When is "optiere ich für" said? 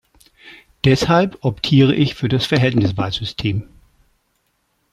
1.41-2.27